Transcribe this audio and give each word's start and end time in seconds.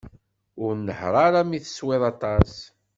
Ur 0.63 0.71
nehher 0.85 1.13
ara 1.25 1.41
mi 1.49 1.57
teswiḍ 1.63 2.03
aṭas. 2.11 2.53